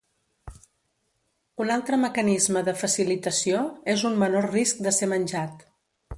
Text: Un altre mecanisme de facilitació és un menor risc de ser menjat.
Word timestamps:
Un 1.65 1.73
altre 1.75 1.99
mecanisme 2.05 2.65
de 2.71 2.75
facilitació 2.85 3.61
és 3.95 4.07
un 4.11 4.19
menor 4.27 4.51
risc 4.57 4.85
de 4.89 4.97
ser 5.01 5.13
menjat. 5.15 5.65